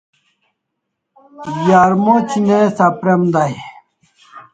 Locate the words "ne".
2.47-2.57